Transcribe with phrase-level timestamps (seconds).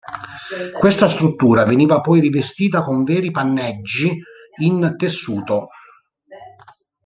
[0.79, 4.11] Questa struttura veniva poi rivestita con veri panneggi
[4.61, 5.67] in tessuto.